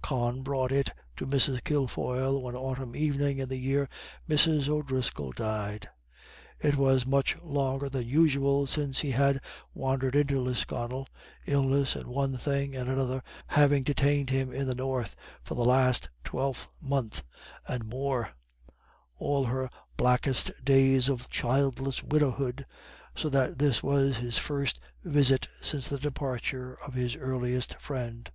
[0.00, 1.64] Con brought it to Mrs.
[1.64, 3.88] Kilfoyle one autumn evening in the year
[4.28, 4.68] Mrs.
[4.68, 5.88] O'Driscoll died.
[6.60, 9.40] It was much longer than usual since he had
[9.74, 11.08] wandered into Lisconnel,
[11.46, 16.08] illness and one thing and another having detained him in the North for the last
[16.22, 17.24] twelvemonth
[17.66, 18.30] and more
[19.16, 22.64] all her blackest days of childless widowhood
[23.16, 28.30] so that this was his first visit since the departure of his earliest friend.